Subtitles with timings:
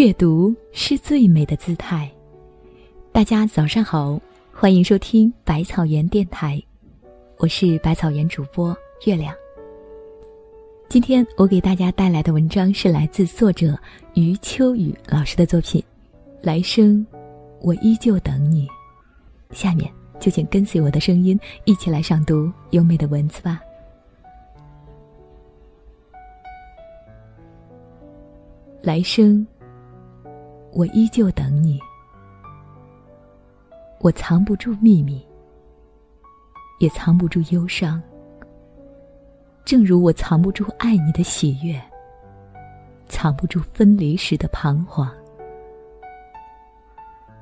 [0.00, 2.10] 阅读是最美的姿态。
[3.12, 4.18] 大家早上好，
[4.50, 6.58] 欢迎收听百草园电台，
[7.36, 8.74] 我是百草园主播
[9.04, 9.34] 月亮。
[10.88, 13.78] 今天我给大家带来的文章是来自作者
[14.14, 15.82] 余秋雨老师的作品
[16.40, 17.06] 《来生，
[17.60, 18.66] 我依旧等你》。
[19.54, 23.60] 下面就请跟随我的声音，一起来赏读优美的文字吧。
[28.80, 29.46] 来生，
[30.72, 31.80] 我依旧等你。
[33.98, 35.26] 我藏不住秘密，
[36.78, 38.02] 也藏不住忧伤。
[39.64, 41.80] 正如我藏不住爱你的喜悦，
[43.08, 45.10] 藏不住分离时的彷徨。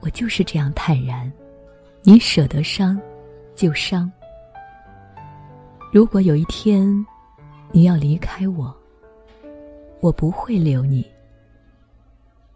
[0.00, 1.32] 我就是这样坦然，
[2.02, 3.00] 你舍得伤，
[3.54, 4.10] 就伤。
[5.92, 7.06] 如果有一天
[7.70, 8.74] 你要离开我，
[10.00, 11.11] 我不会留你。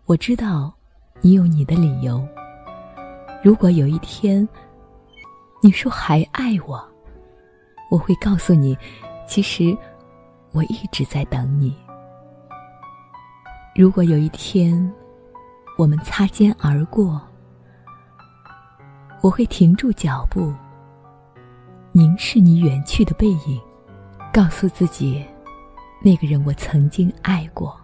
[0.06, 0.72] 我知道，
[1.20, 2.24] 你有你的理由。
[3.42, 4.48] 如果有一天，
[5.60, 6.80] 你说还爱我，
[7.90, 8.78] 我会告诉你，
[9.26, 9.76] 其实
[10.52, 11.76] 我一直在等你。
[13.74, 14.92] 如果有一天，
[15.76, 17.20] 我们擦肩而过，
[19.22, 20.54] 我会停住脚步，
[21.90, 23.60] 凝视你远去的背影，
[24.32, 25.26] 告诉自己，
[26.00, 27.76] 那个人我曾经爱过。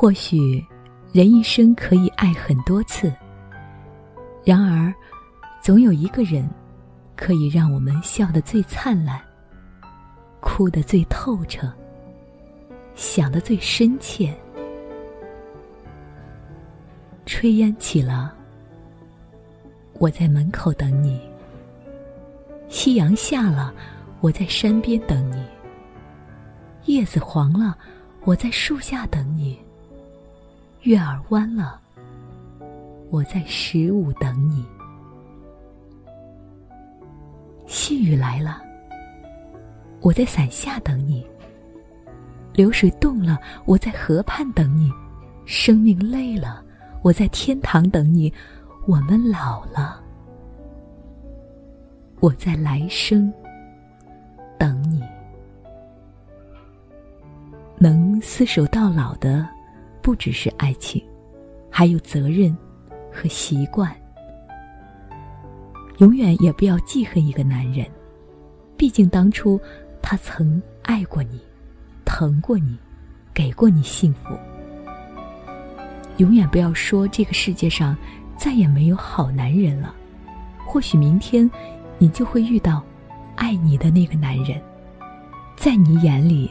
[0.00, 0.64] 或许，
[1.12, 3.12] 人一生可以爱很多次。
[4.42, 4.90] 然而，
[5.60, 6.48] 总有一个人，
[7.14, 9.20] 可以让我们笑得最灿烂，
[10.40, 11.70] 哭得最透彻，
[12.94, 14.34] 想得最深切。
[17.26, 18.34] 炊烟起了，
[19.98, 21.20] 我在门口等你；
[22.70, 23.70] 夕阳下了，
[24.22, 25.44] 我在山边等你；
[26.86, 27.76] 叶子黄了，
[28.24, 29.60] 我在树下等你。
[30.82, 31.78] 月儿弯了，
[33.10, 34.64] 我在十五等你；
[37.66, 38.62] 细雨来了，
[40.00, 41.22] 我在伞下等你；
[42.54, 44.90] 流水动了，我在河畔等你；
[45.44, 46.64] 生命累了，
[47.02, 48.32] 我在天堂等你；
[48.86, 50.02] 我们老了，
[52.20, 53.30] 我在来生
[54.58, 55.04] 等你。
[57.76, 59.46] 能厮守到老的。
[60.02, 61.02] 不只是爱情，
[61.70, 62.56] 还有责任
[63.12, 63.94] 和习惯。
[65.98, 67.86] 永远也不要记恨一个男人，
[68.76, 69.60] 毕竟当初
[70.00, 71.38] 他曾爱过你，
[72.06, 72.78] 疼过你，
[73.34, 74.34] 给过你幸福。
[76.16, 77.94] 永远不要说这个世界上
[78.36, 79.94] 再也没有好男人了，
[80.66, 81.50] 或许明天
[81.98, 82.82] 你就会遇到
[83.36, 84.58] 爱你的那个男人，
[85.56, 86.50] 在你眼里，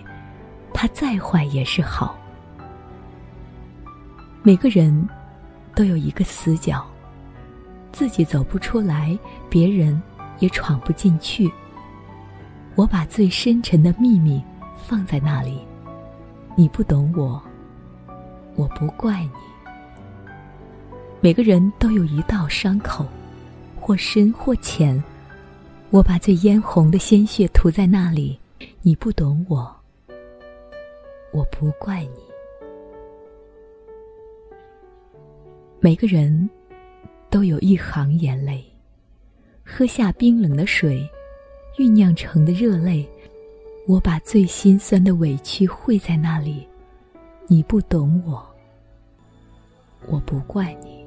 [0.73, 2.18] 他再坏也是好。
[4.49, 5.07] 每个人
[5.75, 6.83] 都有一个死角，
[7.91, 9.15] 自己走不出来，
[9.47, 10.01] 别人
[10.39, 11.47] 也闯不进去。
[12.73, 14.43] 我把最深沉的秘密
[14.75, 15.59] 放在那里，
[16.55, 17.39] 你不懂我，
[18.55, 19.29] 我不怪你。
[21.21, 23.05] 每个人都有一道伤口，
[23.79, 24.99] 或深或浅，
[25.91, 28.39] 我把最嫣红的鲜血涂在那里，
[28.81, 29.71] 你不懂我，
[31.31, 32.28] 我不怪你。
[35.81, 36.49] 每个人
[37.29, 38.61] 都有一行眼泪，
[39.63, 41.09] 喝下冰冷的水，
[41.77, 43.07] 酝酿成的热泪。
[43.87, 46.67] 我把最心酸的委屈汇在那里，
[47.47, 48.45] 你不懂我，
[50.09, 50.99] 我不怪你。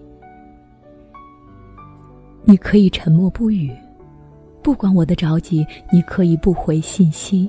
[2.45, 3.71] 你可以沉默不语，
[4.63, 5.63] 不管我的着急；
[5.93, 7.47] 你可以不回信息，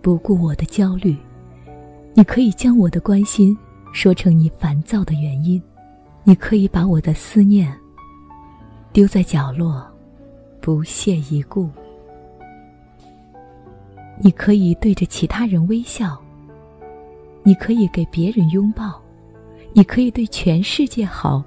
[0.00, 1.16] 不顾我的焦虑；
[2.14, 3.58] 你可以将我的关心
[3.92, 5.60] 说成你烦躁的原因。
[6.30, 7.76] 你可以把我的思念
[8.92, 9.84] 丢在角落，
[10.60, 11.68] 不屑一顾。
[14.20, 16.16] 你可以对着其他人微笑，
[17.42, 19.02] 你可以给别人拥抱，
[19.72, 21.42] 你可以对全世界好，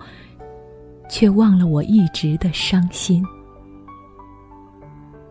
[1.08, 3.25] 却忘了我一直的伤心。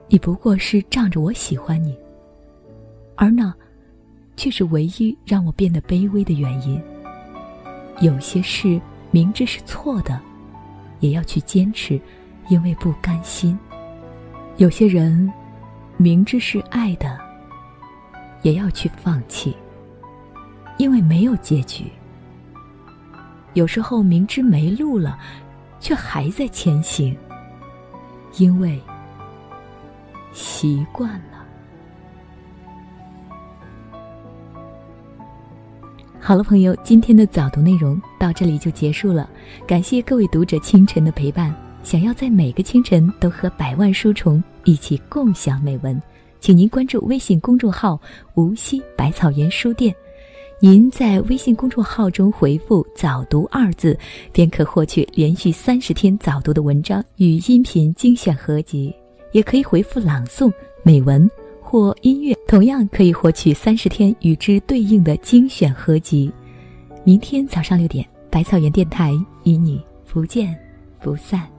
[0.09, 1.95] 你不过是仗着我喜欢你，
[3.17, 3.55] 而那
[4.35, 6.81] 却是唯一让我变得卑微的原因。
[8.01, 8.81] 有些事。
[9.13, 10.19] 明知是错的，
[10.99, 12.01] 也要去坚持，
[12.49, 13.57] 因为不甘心。
[14.57, 15.33] 有些人
[15.97, 17.19] 明知是爱的，
[18.43, 19.55] 也要去放弃，
[20.79, 21.85] 因为没有结局。
[23.53, 25.19] 有时候明知没路了，
[25.79, 27.15] 却还在前行，
[28.39, 28.81] 因为
[30.33, 31.32] 习惯了。
[36.33, 39.29] 好了，朋友，今天的早读内容到这里就结束了。
[39.67, 41.55] 感谢各位读者清晨的陪伴。
[41.83, 46.01] 想要在每个清晨都和百万书虫一起共享美文，
[46.41, 48.01] 请您关注微信公众号
[48.33, 49.95] “无锡百草园书店”。
[50.59, 53.95] 您在微信公众号中回复“早读”二字，
[54.33, 58.91] 便可获取连续三十天早读的文章与音频精选合集。
[59.33, 60.51] 也可以回复“朗诵”
[60.83, 61.31] 美文
[61.73, 66.31] 或音乐，同样可以获取三十天与之对应的精选合集。
[67.03, 69.15] 明天早上六点，百草园电台
[69.45, 70.55] 与你不见
[71.01, 71.52] 不散。